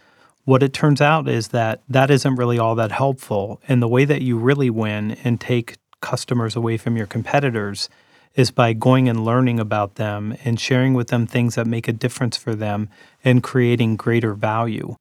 what 0.45 0.63
it 0.63 0.73
turns 0.73 1.01
out 1.01 1.29
is 1.29 1.49
that 1.49 1.81
that 1.87 2.09
isn't 2.09 2.35
really 2.35 2.57
all 2.57 2.73
that 2.75 2.91
helpful. 2.91 3.61
And 3.67 3.81
the 3.81 3.87
way 3.87 4.05
that 4.05 4.23
you 4.23 4.37
really 4.37 4.71
win 4.71 5.11
and 5.23 5.39
take 5.39 5.77
customers 6.01 6.55
away 6.55 6.77
from 6.77 6.97
your 6.97 7.05
competitors 7.05 7.87
is 8.35 8.51
by 8.51 8.73
going 8.73 9.09
and 9.09 9.25
learning 9.25 9.59
about 9.59 9.95
them 9.95 10.35
and 10.43 10.59
sharing 10.59 10.93
with 10.93 11.07
them 11.07 11.27
things 11.27 11.55
that 11.55 11.67
make 11.67 11.87
a 11.87 11.93
difference 11.93 12.37
for 12.37 12.55
them 12.55 12.89
and 13.23 13.43
creating 13.43 13.95
greater 13.95 14.33
value. 14.33 14.95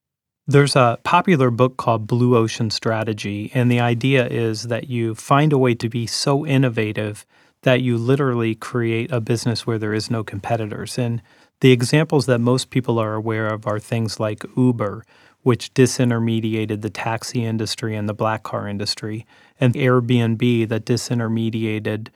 There's 0.47 0.75
a 0.75 0.99
popular 1.05 1.51
book 1.51 1.77
called 1.77 2.09
Blue 2.09 2.37
Ocean 2.37 2.71
Strategy, 2.71 3.53
and 3.55 3.71
the 3.71 3.79
idea 3.79 4.27
is 4.27 4.65
that 4.65 4.89
you 4.89 5.15
find 5.15 5.53
a 5.53 5.59
way 5.59 5.75
to 5.77 5.89
be 5.89 6.07
so 6.07 6.45
innovative 6.45 7.25
that 7.63 7.83
you 7.83 7.97
literally 7.97 8.55
create 8.55 9.13
a 9.13 9.21
business 9.21 9.67
where 9.67 9.79
there 9.79 9.95
is 9.95 10.11
no 10.11 10.25
competitors. 10.25 10.99
And 10.99 11.23
the 11.61 11.73
examples 11.73 12.27
that 12.27 12.41
most 12.41 12.71
people 12.71 12.99
are 12.99 13.15
aware 13.15 13.47
of 13.49 13.67
are 13.67 13.79
things 13.79 14.19
like 14.19 14.45
Uber, 14.57 15.05
which 15.43 15.73
disintermediated 15.75 16.81
the 16.81 16.91
taxi 16.91 17.45
industry 17.45 17.95
and 17.95 18.09
the 18.09 18.15
black 18.15 18.43
car 18.43 18.67
industry, 18.67 19.27
and 19.61 19.75
Airbnb 19.75 20.69
that 20.69 20.85
disintermediated 20.85 22.09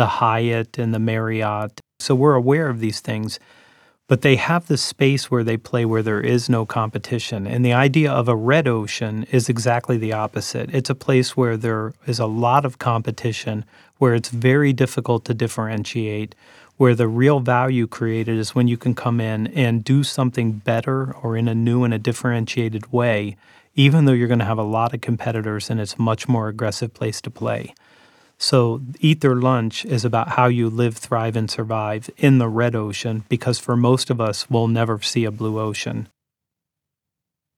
the 0.00 0.06
Hyatt 0.06 0.78
and 0.78 0.94
the 0.94 0.98
Marriott. 0.98 1.78
So 1.98 2.14
we're 2.14 2.34
aware 2.34 2.68
of 2.70 2.80
these 2.80 3.00
things 3.00 3.38
but 4.10 4.22
they 4.22 4.34
have 4.34 4.66
the 4.66 4.76
space 4.76 5.30
where 5.30 5.44
they 5.44 5.56
play 5.56 5.84
where 5.84 6.02
there 6.02 6.20
is 6.20 6.48
no 6.48 6.66
competition. 6.66 7.46
And 7.46 7.64
the 7.64 7.72
idea 7.72 8.10
of 8.10 8.26
a 8.26 8.34
red 8.34 8.66
ocean 8.66 9.24
is 9.30 9.48
exactly 9.48 9.96
the 9.98 10.12
opposite. 10.12 10.74
It's 10.74 10.90
a 10.90 10.96
place 10.96 11.36
where 11.36 11.56
there 11.56 11.92
is 12.08 12.18
a 12.18 12.26
lot 12.26 12.64
of 12.64 12.80
competition, 12.80 13.64
where 13.98 14.16
it's 14.16 14.30
very 14.30 14.72
difficult 14.72 15.24
to 15.26 15.32
differentiate, 15.32 16.34
where 16.76 16.96
the 16.96 17.06
real 17.06 17.38
value 17.38 17.86
created 17.86 18.36
is 18.36 18.52
when 18.52 18.66
you 18.66 18.76
can 18.76 18.96
come 18.96 19.20
in 19.20 19.46
and 19.46 19.84
do 19.84 20.02
something 20.02 20.54
better 20.54 21.14
or 21.22 21.36
in 21.36 21.46
a 21.46 21.54
new 21.54 21.84
and 21.84 21.94
a 21.94 21.98
differentiated 21.98 22.92
way, 22.92 23.36
even 23.76 24.06
though 24.06 24.12
you're 24.12 24.26
going 24.26 24.40
to 24.40 24.44
have 24.44 24.58
a 24.58 24.64
lot 24.64 24.92
of 24.92 25.00
competitors 25.00 25.70
and 25.70 25.80
it's 25.80 25.94
a 25.94 26.02
much 26.02 26.26
more 26.26 26.48
aggressive 26.48 26.92
place 26.92 27.20
to 27.20 27.30
play. 27.30 27.72
So, 28.42 28.80
Eat 29.00 29.20
Their 29.20 29.34
Lunch 29.34 29.84
is 29.84 30.02
about 30.02 30.30
how 30.30 30.46
you 30.46 30.70
live, 30.70 30.96
thrive, 30.96 31.36
and 31.36 31.50
survive 31.50 32.08
in 32.16 32.38
the 32.38 32.48
red 32.48 32.74
ocean 32.74 33.24
because 33.28 33.58
for 33.58 33.76
most 33.76 34.08
of 34.08 34.18
us, 34.18 34.48
we'll 34.48 34.66
never 34.66 34.98
see 35.02 35.26
a 35.26 35.30
blue 35.30 35.60
ocean. 35.60 36.08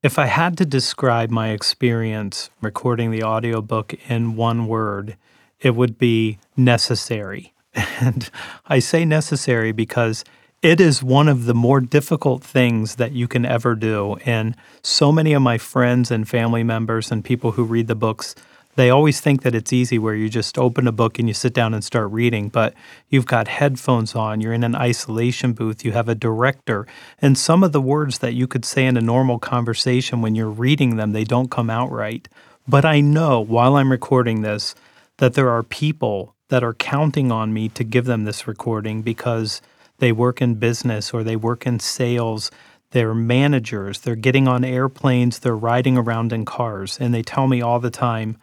If 0.02 0.18
I 0.18 0.26
had 0.26 0.58
to 0.58 0.64
describe 0.64 1.30
my 1.30 1.50
experience 1.50 2.50
recording 2.60 3.12
the 3.12 3.22
audiobook 3.22 3.94
in 4.10 4.34
one 4.34 4.66
word, 4.66 5.16
it 5.60 5.76
would 5.76 5.98
be 5.98 6.38
necessary. 6.56 7.54
And 8.00 8.28
I 8.66 8.80
say 8.80 9.04
necessary 9.04 9.70
because 9.70 10.24
it 10.62 10.80
is 10.80 11.00
one 11.00 11.28
of 11.28 11.44
the 11.44 11.54
more 11.54 11.80
difficult 11.80 12.42
things 12.42 12.96
that 12.96 13.12
you 13.12 13.28
can 13.28 13.46
ever 13.46 13.76
do. 13.76 14.16
And 14.26 14.56
so 14.82 15.12
many 15.12 15.32
of 15.32 15.42
my 15.42 15.58
friends 15.58 16.10
and 16.10 16.28
family 16.28 16.64
members 16.64 17.12
and 17.12 17.24
people 17.24 17.52
who 17.52 17.62
read 17.62 17.86
the 17.86 17.94
books 17.94 18.34
they 18.74 18.90
always 18.90 19.20
think 19.20 19.42
that 19.42 19.54
it's 19.54 19.72
easy 19.72 19.98
where 19.98 20.14
you 20.14 20.28
just 20.28 20.58
open 20.58 20.86
a 20.86 20.92
book 20.92 21.18
and 21.18 21.28
you 21.28 21.34
sit 21.34 21.52
down 21.52 21.74
and 21.74 21.84
start 21.84 22.10
reading, 22.10 22.48
but 22.48 22.74
you've 23.08 23.26
got 23.26 23.48
headphones 23.48 24.14
on, 24.14 24.40
you're 24.40 24.52
in 24.52 24.64
an 24.64 24.74
isolation 24.74 25.52
booth, 25.52 25.84
you 25.84 25.92
have 25.92 26.08
a 26.08 26.14
director, 26.14 26.86
and 27.20 27.36
some 27.36 27.62
of 27.62 27.72
the 27.72 27.80
words 27.80 28.18
that 28.18 28.34
you 28.34 28.46
could 28.46 28.64
say 28.64 28.86
in 28.86 28.96
a 28.96 29.02
normal 29.02 29.38
conversation 29.38 30.22
when 30.22 30.34
you're 30.34 30.48
reading 30.48 30.96
them, 30.96 31.12
they 31.12 31.24
don't 31.24 31.50
come 31.50 31.68
out 31.68 31.90
right. 31.90 32.28
But 32.66 32.84
I 32.84 33.00
know 33.00 33.40
while 33.40 33.76
I'm 33.76 33.90
recording 33.90 34.42
this 34.42 34.74
that 35.18 35.34
there 35.34 35.50
are 35.50 35.62
people 35.62 36.34
that 36.48 36.64
are 36.64 36.74
counting 36.74 37.30
on 37.30 37.52
me 37.52 37.68
to 37.70 37.84
give 37.84 38.06
them 38.06 38.24
this 38.24 38.46
recording 38.46 39.02
because 39.02 39.60
they 39.98 40.12
work 40.12 40.40
in 40.40 40.54
business 40.54 41.12
or 41.12 41.22
they 41.22 41.36
work 41.36 41.66
in 41.66 41.78
sales 41.78 42.50
they're 42.92 43.14
managers, 43.14 44.00
they're 44.00 44.14
getting 44.14 44.46
on 44.46 44.64
airplanes, 44.64 45.40
they're 45.40 45.56
riding 45.56 45.98
around 45.98 46.32
in 46.32 46.44
cars, 46.44 46.98
and 47.00 47.12
they 47.12 47.22
tell 47.22 47.46
me 47.48 47.60
all 47.60 47.80
the 47.80 47.90
time, 47.90 48.36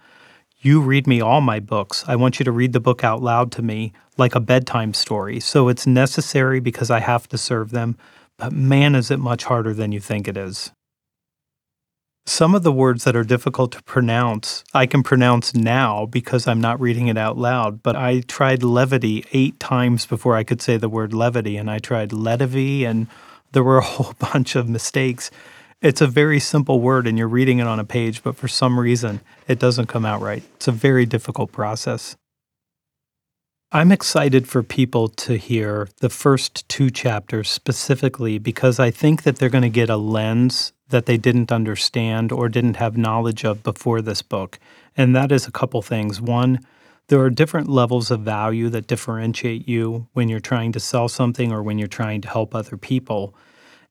you 0.62 0.82
read 0.82 1.08
me 1.08 1.22
all 1.22 1.42
my 1.42 1.60
books. 1.60 2.04
I 2.08 2.16
want 2.16 2.40
you 2.40 2.44
to 2.44 2.52
read 2.52 2.74
the 2.74 2.80
book 2.80 3.04
out 3.04 3.22
loud 3.22 3.52
to 3.54 3.62
me 3.62 3.94
like 4.18 4.36
a 4.36 4.42
bedtime 4.42 4.94
story. 4.94 5.40
So 5.40 5.70
it's 5.70 5.88
necessary 5.88 6.60
because 6.60 6.92
I 6.92 7.00
have 7.00 7.28
to 7.30 7.38
serve 7.38 7.72
them, 7.72 7.98
but 8.38 8.52
man, 8.52 8.94
is 8.96 9.10
it 9.10 9.20
much 9.20 9.46
harder 9.46 9.74
than 9.74 9.92
you 9.92 10.02
think 10.02 10.28
it 10.28 10.36
is. 10.36 10.72
Some 12.26 12.54
of 12.54 12.64
the 12.64 12.72
words 12.72 13.06
that 13.06 13.16
are 13.16 13.24
difficult 13.24 13.72
to 13.72 13.84
pronounce, 13.84 14.64
I 14.74 14.86
can 14.86 15.02
pronounce 15.02 15.56
now 15.56 16.06
because 16.06 16.46
I'm 16.46 16.62
not 16.62 16.80
reading 16.80 17.08
it 17.08 17.18
out 17.18 17.38
loud, 17.38 17.82
but 17.82 17.96
I 17.96 18.20
tried 18.20 18.62
levity 18.62 19.26
eight 19.32 19.60
times 19.60 20.06
before 20.06 20.36
I 20.36 20.44
could 20.44 20.62
say 20.62 20.78
the 20.78 20.90
word 20.90 21.12
levity, 21.12 21.58
and 21.58 21.72
I 21.72 21.80
tried 21.80 22.12
ledivy, 22.12 22.84
and 22.84 23.08
there 23.54 23.64
were 23.64 23.80
a 23.80 23.84
whole 23.84 24.14
bunch 24.20 24.56
of 24.56 24.70
mistakes. 24.70 25.32
It's 25.82 26.02
a 26.02 26.08
very 26.08 26.42
simple 26.42 26.82
word 26.82 27.08
and 27.08 27.18
you're 27.18 27.30
reading 27.30 27.60
it 27.60 27.68
on 27.68 27.80
a 27.80 27.86
page, 27.86 28.22
but 28.22 28.36
for 28.36 28.50
some 28.50 28.78
reason 28.78 29.22
it 29.48 29.60
doesn't 29.60 29.88
come 29.88 30.06
out 30.06 30.22
right. 30.22 30.44
It's 30.56 30.68
a 30.68 30.74
very 30.74 31.06
difficult 31.06 31.54
process. 31.54 32.18
I'm 33.72 33.92
excited 33.92 34.48
for 34.48 34.62
people 34.62 35.08
to 35.10 35.38
hear 35.38 35.88
the 36.02 36.10
first 36.10 36.68
two 36.68 36.90
chapters 36.90 37.50
specifically 37.50 38.40
because 38.40 38.80
I 38.80 38.92
think 38.92 39.24
that 39.24 39.38
they're 39.38 39.48
going 39.48 39.62
to 39.62 39.70
get 39.70 39.90
a 39.90 39.96
lens 39.96 40.74
that 40.90 41.06
they 41.06 41.18
didn't 41.18 41.52
understand 41.52 42.32
or 42.32 42.50
didn't 42.50 42.78
have 42.78 42.98
knowledge 42.98 43.46
of 43.46 43.64
before 43.64 44.02
this 44.02 44.22
book. 44.22 44.60
And 44.98 45.16
that 45.16 45.32
is 45.32 45.48
a 45.48 45.52
couple 45.52 45.82
things. 45.82 46.20
One, 46.20 46.66
there 47.08 47.22
are 47.22 47.30
different 47.30 47.70
levels 47.70 48.12
of 48.12 48.22
value 48.22 48.70
that 48.70 48.88
differentiate 48.88 49.68
you 49.68 50.08
when 50.14 50.30
you're 50.30 50.40
trying 50.40 50.72
to 50.74 50.80
sell 50.80 51.08
something 51.08 51.52
or 51.52 51.64
when 51.64 51.78
you're 51.78 51.88
trying 51.88 52.22
to 52.22 52.28
help 52.28 52.54
other 52.54 52.76
people. 52.76 53.36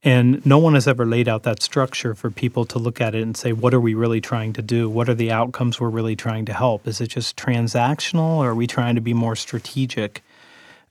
And 0.05 0.45
no 0.47 0.59
one 0.59 0.75
has 0.75 0.87
ever 0.87 1.05
laid 1.05 1.28
out 1.28 1.43
that 1.43 1.62
structure 1.62 2.14
for 2.14 2.31
people 2.31 2.64
to 2.67 2.78
look 2.78 3.00
at 3.00 3.14
it 3.14 3.23
and 3.23 3.37
say, 3.37 3.52
what 3.52 3.75
are 3.75 3.81
we 3.81 3.95
really 3.95 4.21
trying 4.21 4.52
to 4.52 4.62
do? 4.62 4.88
What 4.88 5.09
are 5.09 5.14
the 5.14 5.33
outcomes 5.33 5.81
we're 5.81 5.88
really 5.88 6.14
trying 6.14 6.45
to 6.47 6.52
help? 6.52 6.87
Is 6.87 7.00
it 7.00 7.09
just 7.09 7.37
transactional 7.37 8.37
or 8.37 8.50
are 8.50 8.55
we 8.55 8.69
trying 8.69 8.95
to 8.95 9.00
be 9.00 9.12
more 9.12 9.35
strategic? 9.35 10.23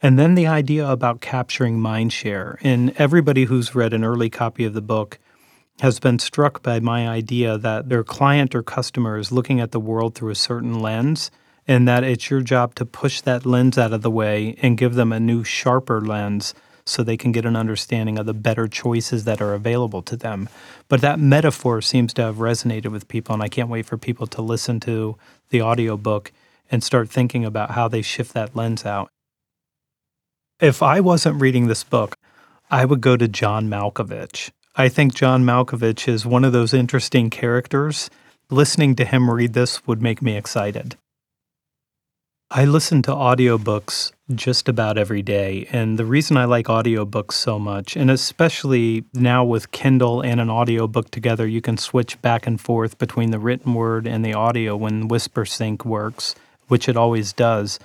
And 0.02 0.20
then 0.20 0.36
the 0.36 0.46
idea 0.46 0.88
about 0.88 1.22
capturing 1.22 1.80
mind 1.80 2.12
share. 2.12 2.60
And 2.62 2.94
everybody 2.98 3.46
who's 3.46 3.74
read 3.74 3.94
an 3.94 4.04
early 4.04 4.30
copy 4.30 4.66
of 4.66 4.74
the 4.74 4.82
book 4.82 5.20
has 5.80 6.00
been 6.00 6.20
struck 6.20 6.62
by 6.62 6.80
my 6.80 7.08
idea 7.08 7.58
that 7.58 7.88
their 7.88 8.04
client 8.04 8.54
or 8.54 8.62
customer 8.62 9.18
is 9.18 9.32
looking 9.32 9.60
at 9.62 9.72
the 9.72 9.80
world 9.80 10.16
through 10.16 10.32
a 10.32 10.36
certain 10.36 10.80
lens 10.80 11.32
and 11.68 11.88
that 11.88 12.04
it's 12.04 12.30
your 12.30 12.42
job 12.42 12.76
to 12.76 12.86
push 12.86 13.22
that 13.22 13.46
lens 13.46 13.78
out 13.78 13.94
of 13.94 14.02
the 14.02 14.12
way 14.12 14.56
and 14.62 14.78
give 14.78 14.96
them 14.96 15.12
a 15.12 15.20
new, 15.20 15.44
sharper 15.44 16.02
lens 16.02 16.54
so 16.88 17.04
they 17.04 17.18
can 17.18 17.32
get 17.32 17.46
an 17.46 17.56
understanding 17.56 18.18
of 18.18 18.26
the 18.26 18.34
better 18.34 18.68
choices 18.68 19.24
that 19.26 19.42
are 19.42 19.54
available 19.54 20.02
to 20.04 20.16
them. 20.16 20.50
But 20.88 21.02
that 21.02 21.20
metaphor 21.20 21.82
seems 21.82 22.14
to 22.16 22.24
have 22.24 22.38
resonated 22.38 22.92
with 22.92 23.08
people, 23.08 23.34
and 23.34 23.44
I 23.44 23.48
can't 23.48 23.70
wait 23.70 23.86
for 23.86 23.98
people 23.98 24.28
to 24.28 24.42
listen 24.42 24.80
to 24.82 25.18
the 25.50 25.62
audiobook 25.62 26.32
and 26.70 26.84
start 26.84 27.10
thinking 27.10 27.46
about 27.46 27.72
how 27.72 27.88
they 27.88 28.02
shift 28.02 28.34
that 28.34 28.56
lens 28.56 28.86
out. 28.86 29.10
If 30.60 30.82
I 30.82 31.00
wasn't 31.00 31.42
reading 31.42 31.68
this 31.68 31.84
book, 31.84 32.16
I 32.70 32.86
would 32.86 33.02
go 33.02 33.16
to 33.16 33.28
John 33.28 33.70
Malkovich. 33.70 34.52
I 34.76 34.90
think 34.90 35.14
John 35.14 35.44
Malkovich 35.44 36.08
is 36.08 36.26
one 36.26 36.44
of 36.44 36.54
those 36.54 36.74
interesting 36.74 37.30
characters. 37.30 38.10
Listening 38.50 38.96
to 38.96 39.06
him 39.06 39.30
read 39.30 39.54
this 39.54 39.86
would 39.88 40.02
make 40.02 40.22
me 40.22 40.36
excited. 40.36 40.98
I 42.50 42.64
listen 42.64 43.02
to 43.02 43.12
audiobooks 43.12 44.14
just 44.34 44.70
about 44.70 44.98
every 44.98 45.22
day. 45.22 45.68
And 45.70 46.00
the 46.00 46.06
reason 46.06 46.38
I 46.38 46.46
like 46.46 46.68
audiobooks 46.68 47.34
so 47.34 47.60
much, 47.60 47.98
and 47.98 48.10
especially 48.10 49.04
now 49.14 49.44
with 49.44 49.72
Kindle 49.72 50.22
and 50.22 50.40
an 50.40 50.50
audiobook 50.50 51.12
together, 51.12 51.46
you 51.46 51.60
can 51.60 51.76
switch 51.76 52.22
back 52.22 52.48
and 52.48 52.60
forth 52.60 52.98
between 52.98 53.32
the 53.32 53.40
written 53.40 53.74
word 53.74 54.08
and 54.08 54.24
the 54.24 54.34
audio 54.34 54.78
when 54.78 55.10
Whispersync 55.10 55.84
works, 55.84 56.36
which 56.70 56.88
it 56.88 56.96
always 56.96 57.34
does. 57.34 57.80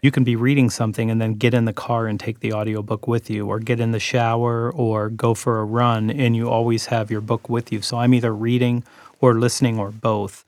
You 0.00 0.12
can 0.12 0.22
be 0.22 0.36
reading 0.36 0.70
something 0.70 1.10
and 1.10 1.20
then 1.20 1.34
get 1.34 1.52
in 1.52 1.64
the 1.64 1.72
car 1.72 2.06
and 2.06 2.20
take 2.20 2.38
the 2.38 2.52
audiobook 2.52 3.08
with 3.08 3.28
you, 3.28 3.48
or 3.48 3.58
get 3.58 3.80
in 3.80 3.90
the 3.90 3.98
shower 3.98 4.70
or 4.70 5.10
go 5.10 5.34
for 5.34 5.58
a 5.58 5.64
run, 5.64 6.08
and 6.08 6.36
you 6.36 6.48
always 6.48 6.86
have 6.86 7.10
your 7.10 7.20
book 7.20 7.48
with 7.48 7.72
you. 7.72 7.82
So 7.82 7.96
I'm 7.96 8.14
either 8.14 8.32
reading 8.32 8.84
or 9.20 9.34
listening 9.40 9.76
or 9.76 9.90
both. 9.90 10.44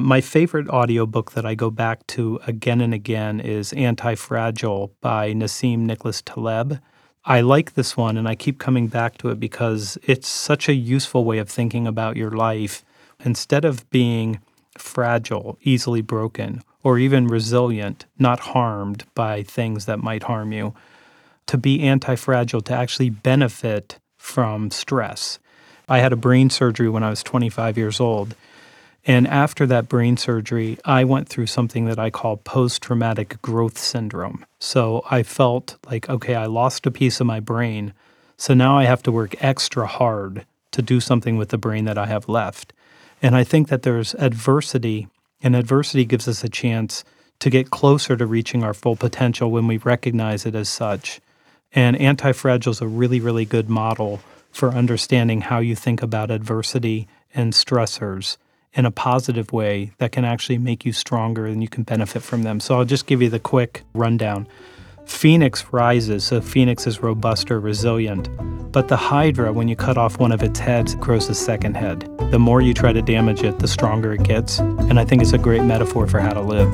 My 0.00 0.22
favorite 0.22 0.68
audiobook 0.70 1.32
that 1.32 1.44
I 1.44 1.54
go 1.54 1.70
back 1.70 2.06
to 2.08 2.40
again 2.46 2.80
and 2.80 2.94
again 2.94 3.38
is 3.38 3.74
Anti 3.74 4.14
Fragile 4.14 4.94
by 5.02 5.34
Nassim 5.34 5.80
Nicholas 5.80 6.22
Taleb. 6.22 6.80
I 7.26 7.42
like 7.42 7.74
this 7.74 7.98
one 7.98 8.16
and 8.16 8.26
I 8.26 8.34
keep 8.34 8.58
coming 8.58 8.86
back 8.86 9.18
to 9.18 9.28
it 9.28 9.38
because 9.38 9.98
it's 10.02 10.26
such 10.26 10.70
a 10.70 10.74
useful 10.74 11.24
way 11.24 11.36
of 11.36 11.50
thinking 11.50 11.86
about 11.86 12.16
your 12.16 12.30
life. 12.30 12.82
Instead 13.22 13.66
of 13.66 13.88
being 13.90 14.40
fragile, 14.78 15.58
easily 15.60 16.00
broken, 16.00 16.62
or 16.82 16.98
even 16.98 17.26
resilient, 17.26 18.06
not 18.18 18.40
harmed 18.40 19.04
by 19.14 19.42
things 19.42 19.84
that 19.84 19.98
might 19.98 20.22
harm 20.22 20.50
you, 20.50 20.72
to 21.46 21.58
be 21.58 21.82
anti 21.82 22.14
fragile, 22.14 22.62
to 22.62 22.72
actually 22.72 23.10
benefit 23.10 23.98
from 24.16 24.70
stress. 24.70 25.38
I 25.90 25.98
had 25.98 26.12
a 26.12 26.16
brain 26.16 26.48
surgery 26.48 26.88
when 26.88 27.02
I 27.02 27.10
was 27.10 27.22
25 27.22 27.76
years 27.76 28.00
old. 28.00 28.34
And 29.06 29.26
after 29.26 29.66
that 29.66 29.88
brain 29.88 30.16
surgery, 30.16 30.78
I 30.84 31.04
went 31.04 31.28
through 31.28 31.46
something 31.46 31.86
that 31.86 31.98
I 31.98 32.10
call 32.10 32.36
post 32.36 32.82
traumatic 32.82 33.40
growth 33.40 33.78
syndrome. 33.78 34.44
So 34.58 35.02
I 35.10 35.22
felt 35.22 35.76
like, 35.86 36.08
okay, 36.08 36.34
I 36.34 36.46
lost 36.46 36.86
a 36.86 36.90
piece 36.90 37.20
of 37.20 37.26
my 37.26 37.40
brain. 37.40 37.94
So 38.36 38.52
now 38.52 38.76
I 38.76 38.84
have 38.84 39.02
to 39.04 39.12
work 39.12 39.42
extra 39.42 39.86
hard 39.86 40.44
to 40.72 40.82
do 40.82 41.00
something 41.00 41.36
with 41.36 41.48
the 41.48 41.58
brain 41.58 41.86
that 41.86 41.98
I 41.98 42.06
have 42.06 42.28
left. 42.28 42.72
And 43.22 43.34
I 43.34 43.44
think 43.44 43.68
that 43.68 43.82
there's 43.82 44.14
adversity, 44.14 45.08
and 45.42 45.56
adversity 45.56 46.04
gives 46.04 46.28
us 46.28 46.44
a 46.44 46.48
chance 46.48 47.04
to 47.40 47.50
get 47.50 47.70
closer 47.70 48.16
to 48.16 48.26
reaching 48.26 48.62
our 48.62 48.74
full 48.74 48.96
potential 48.96 49.50
when 49.50 49.66
we 49.66 49.78
recognize 49.78 50.46
it 50.46 50.54
as 50.54 50.68
such. 50.68 51.20
And 51.72 51.96
Anti 51.96 52.32
Fragile 52.32 52.72
is 52.72 52.80
a 52.80 52.86
really, 52.86 53.20
really 53.20 53.44
good 53.44 53.68
model 53.68 54.20
for 54.52 54.70
understanding 54.70 55.42
how 55.42 55.58
you 55.58 55.74
think 55.74 56.02
about 56.02 56.30
adversity 56.30 57.08
and 57.34 57.52
stressors 57.52 58.36
in 58.74 58.86
a 58.86 58.90
positive 58.90 59.52
way 59.52 59.92
that 59.98 60.12
can 60.12 60.24
actually 60.24 60.58
make 60.58 60.84
you 60.84 60.92
stronger 60.92 61.46
and 61.46 61.62
you 61.62 61.68
can 61.68 61.82
benefit 61.82 62.22
from 62.22 62.42
them. 62.42 62.60
So 62.60 62.78
I'll 62.78 62.84
just 62.84 63.06
give 63.06 63.20
you 63.20 63.28
the 63.28 63.40
quick 63.40 63.82
rundown. 63.94 64.46
Phoenix 65.06 65.66
rises, 65.72 66.22
so 66.22 66.40
Phoenix 66.40 66.86
is 66.86 67.02
robust 67.02 67.50
or 67.50 67.58
resilient. 67.58 68.28
But 68.70 68.86
the 68.86 68.96
Hydra, 68.96 69.52
when 69.52 69.66
you 69.66 69.74
cut 69.74 69.98
off 69.98 70.20
one 70.20 70.30
of 70.30 70.42
its 70.42 70.60
heads, 70.60 70.94
grows 70.94 71.28
a 71.28 71.34
second 71.34 71.76
head. 71.76 72.08
The 72.30 72.38
more 72.38 72.60
you 72.60 72.72
try 72.72 72.92
to 72.92 73.02
damage 73.02 73.42
it, 73.42 73.58
the 73.58 73.66
stronger 73.66 74.12
it 74.12 74.22
gets. 74.22 74.60
And 74.60 75.00
I 75.00 75.04
think 75.04 75.20
it's 75.22 75.32
a 75.32 75.38
great 75.38 75.64
metaphor 75.64 76.06
for 76.06 76.20
how 76.20 76.32
to 76.32 76.40
live. 76.40 76.72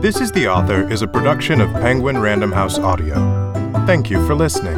This 0.00 0.20
is 0.20 0.30
the 0.30 0.46
Author 0.46 0.88
is 0.88 1.02
a 1.02 1.08
production 1.08 1.60
of 1.60 1.72
Penguin 1.72 2.18
Random 2.18 2.52
House 2.52 2.78
Audio. 2.78 3.16
Thank 3.86 4.08
you 4.08 4.24
for 4.28 4.36
listening. 4.36 4.76